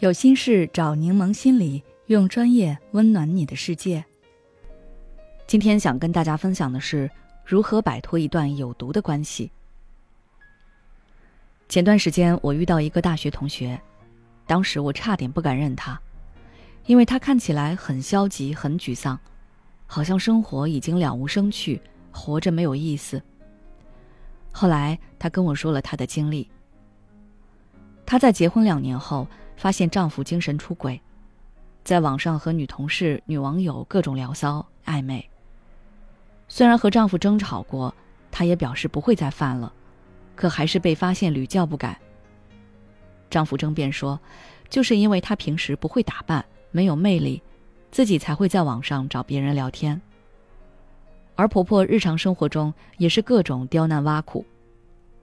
[0.00, 4.02] 有心事找柠檬心理，用专业温暖你的世界。
[5.46, 7.10] 今天想跟大家分享的是
[7.44, 9.52] 如何摆脱一段有毒的关系。
[11.68, 13.78] 前段时间我遇到一个大学同学，
[14.46, 16.00] 当时我差点不敢认他，
[16.86, 19.20] 因为他看起来很消极、很沮丧，
[19.86, 21.78] 好像生活已经了无生趣，
[22.10, 23.20] 活着没有意思。
[24.50, 26.48] 后来他跟我说了他的经历，
[28.06, 29.28] 他在结婚两年后。
[29.60, 30.98] 发现丈夫精神出轨，
[31.84, 35.28] 在网上和女同事、女网友各种聊骚暧昧。
[36.48, 37.94] 虽然和丈夫争吵过，
[38.30, 39.70] 她也表示不会再犯了，
[40.34, 42.00] 可还是被发现屡教不改。
[43.28, 44.18] 丈夫争辩说，
[44.70, 47.42] 就是因为她平时不会打扮，没有魅力，
[47.90, 50.00] 自己才会在网上找别人聊天。
[51.34, 54.42] 而婆婆日常生活中也是各种刁难挖苦，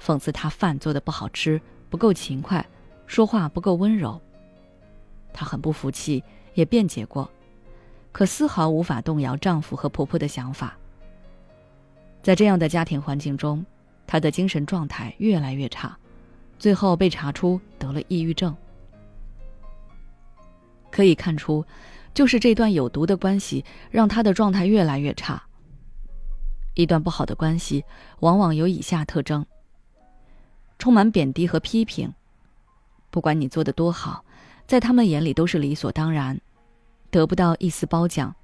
[0.00, 2.64] 讽刺她饭做的不好吃，不够勤快。
[3.10, 4.20] 说话不够温柔，
[5.32, 6.22] 她很不服气，
[6.54, 7.28] 也辩解过，
[8.12, 10.78] 可丝毫无法动摇丈夫和婆婆的想法。
[12.22, 13.66] 在这样的家庭环境中，
[14.06, 15.98] 她的精神状态越来越差，
[16.56, 18.56] 最后被查出得了抑郁症。
[20.88, 21.64] 可以看出，
[22.14, 25.42] 就是这段有毒的关系让她的状态越来越差。
[26.74, 27.84] 一段不好的关系
[28.20, 29.44] 往往有以下特征：
[30.78, 32.14] 充满贬低和批评。
[33.10, 34.24] 不管你做的多好，
[34.66, 36.40] 在他们眼里都是理所当然，
[37.10, 38.34] 得不到一丝褒奖。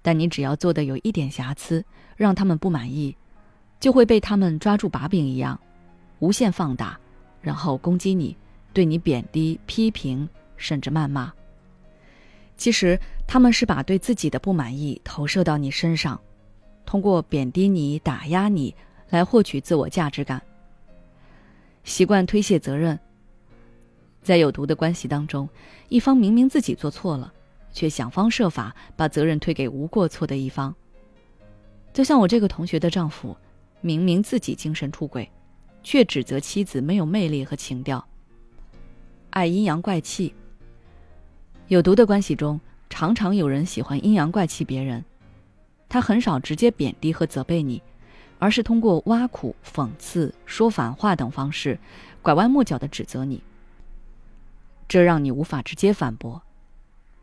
[0.00, 1.84] 但你只要做的有一点瑕疵，
[2.16, 3.14] 让他们不满意，
[3.78, 5.60] 就会被他们抓住把柄一样，
[6.20, 6.98] 无限放大，
[7.42, 8.34] 然后攻击你，
[8.72, 11.32] 对你贬低、批评，甚至谩骂。
[12.56, 16.18] 其实他们是把对自己的不满意投射到你身上，
[16.86, 18.74] 通过贬低你、打压你
[19.10, 20.40] 来获取自我价值感，
[21.84, 22.98] 习惯推卸责任。
[24.28, 25.48] 在有毒的关系当中，
[25.88, 27.32] 一方明明自己做错了，
[27.72, 30.74] 却想方设法把责任推给无过错的一方。
[31.94, 33.34] 就像我这个同学的丈夫，
[33.80, 35.26] 明明自己精神出轨，
[35.82, 38.06] 却指责妻子没有魅力和情调，
[39.30, 40.34] 爱阴阳怪气。
[41.68, 42.60] 有毒的关系中，
[42.90, 45.02] 常常有人喜欢阴阳怪气别人，
[45.88, 47.82] 他很少直接贬低和责备你，
[48.38, 51.78] 而是通过挖苦、讽刺、说反话等方式，
[52.20, 53.42] 拐弯抹角的指责你。
[54.88, 56.42] 这让你无法直接反驳。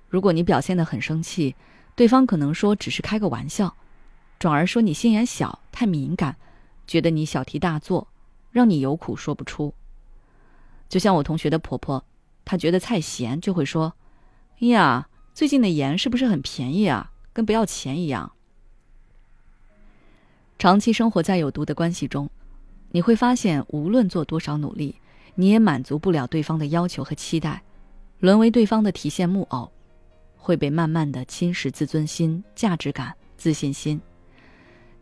[0.07, 1.55] 如果你表现得很生气，
[1.95, 3.75] 对方可能说只是开个玩笑，
[4.37, 6.35] 转而说你心眼小、太敏感，
[6.85, 8.07] 觉得你小题大做，
[8.51, 9.73] 让你有苦说不出。
[10.87, 12.05] 就像我同学的婆婆，
[12.45, 13.93] 她觉得菜咸就会说
[14.61, 17.11] ：“哎呀，最近的盐是不是很便宜啊？
[17.33, 18.31] 跟不要钱一样。”
[20.59, 22.29] 长期生活在有毒的关系中，
[22.91, 24.95] 你会发现，无论做多少努力。
[25.35, 27.61] 你也满足不了对方的要求和期待，
[28.19, 29.69] 沦为对方的提线木偶，
[30.37, 33.99] 会被慢慢的侵蚀自尊心、价值感、自信心，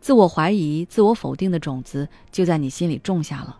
[0.00, 3.58] 自我怀疑、自我否定的种子就在你心里种下了，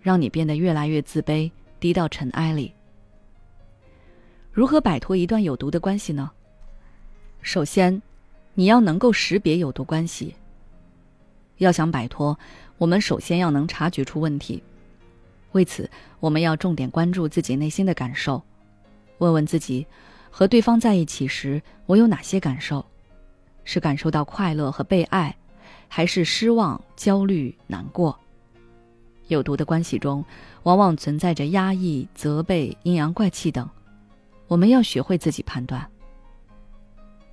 [0.00, 2.72] 让你变得越来越自卑，低到尘埃里。
[4.52, 6.30] 如何摆脱一段有毒的关系呢？
[7.42, 8.00] 首先，
[8.54, 10.34] 你要能够识别有毒关系。
[11.58, 12.38] 要想摆脱，
[12.78, 14.62] 我们首先要能察觉出问题。
[15.54, 15.88] 为此，
[16.18, 18.42] 我们要重点关注自己内心的感受，
[19.18, 19.86] 问问自己，
[20.28, 22.84] 和对方在一起时，我有哪些感受？
[23.62, 25.34] 是感受到快乐和被爱，
[25.88, 28.18] 还是失望、焦虑、难过？
[29.28, 30.24] 有毒的关系中，
[30.64, 33.70] 往往存在着压抑、责备、阴阳怪气等，
[34.48, 35.88] 我们要学会自己判断。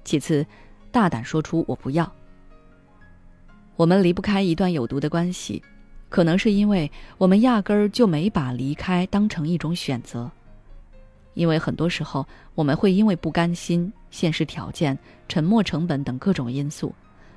[0.06, 0.46] 其次，
[0.92, 2.10] 大胆说出“我不要”。
[3.76, 5.62] 我们离不开一段有毒的关系。
[6.12, 10.30] 可能是因为我们压根儿就没把离开当成一种选择，
[11.36, 16.94] 因为很多时候我们会因为不甘心、现实条件、沉没成本等各种因素，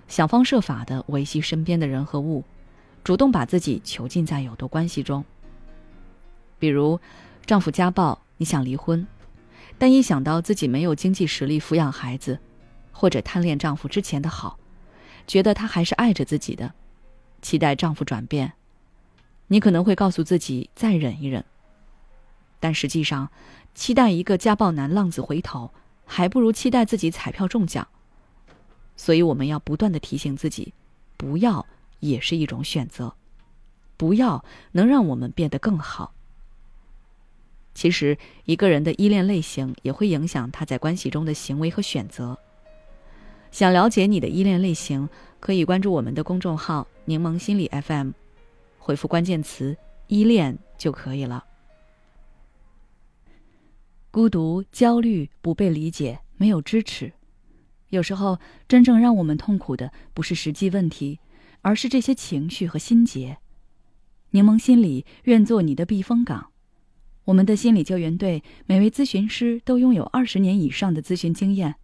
[0.09, 2.43] 想方设法的维系身边的人和物，
[3.05, 5.25] 主动把自己囚禁在有毒关系中。
[6.59, 6.99] 比如，
[7.47, 9.07] 丈夫家暴，你想离婚，
[9.79, 12.41] 但一想到自己没有经济实力抚养孩子，
[12.91, 14.59] 或者贪恋丈夫之前的好，
[15.29, 16.75] 觉得他还是爱着自己的，
[17.41, 18.53] 期待丈夫转变。
[19.49, 21.45] 你可能会告诉自己再忍一忍，
[22.61, 23.31] 但实际上，
[23.75, 25.71] 期待一个家暴男浪子回头，
[26.07, 27.87] 还不如期待自己彩票中奖。
[28.97, 30.73] 所以，我们要不断的提醒自己，
[31.17, 31.67] 不要
[32.01, 33.15] 也是一种选择，
[33.97, 36.15] 不要能让我们变得更好。
[37.75, 42.39] 其实，一个人的依恋类型也会影响他在关系中的行为和选择。
[43.51, 45.09] 想了解你的依恋类型，
[45.39, 48.13] 可以关注我们的公众号“柠檬心理 FM”。
[48.85, 49.75] 回复关键词
[50.09, 51.43] “依恋”就可以了。
[54.11, 57.11] 孤独、焦虑、不被理解、没有支持。
[57.89, 58.39] 有时候，
[58.69, 61.19] 真正让我们痛苦的不是实际问题，
[61.63, 63.39] 而是这些情绪和心结。
[64.33, 66.51] 柠檬心理愿做你的避风港。
[67.25, 71.77] 我们的心理救援队每位咨询师都拥有二十年以上的咨询经验。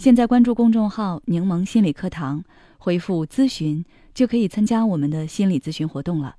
[0.00, 2.42] 现在关注公众号“柠檬心理课堂”，
[2.80, 6.36] 回复“咨询”就可以参加我们的心理咨询活动了。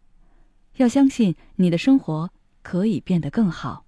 [0.78, 2.32] 要相信你的生活
[2.64, 3.86] 可以变得更好。